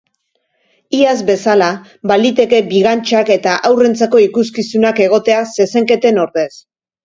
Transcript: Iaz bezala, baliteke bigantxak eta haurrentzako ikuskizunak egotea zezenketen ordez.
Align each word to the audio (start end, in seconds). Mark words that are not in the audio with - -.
Iaz 0.99 1.11
bezala, 1.27 1.67
baliteke 2.13 2.63
bigantxak 2.73 3.31
eta 3.37 3.55
haurrentzako 3.71 4.25
ikuskizunak 4.27 5.07
egotea 5.09 5.47
zezenketen 5.55 6.23
ordez. 6.29 6.53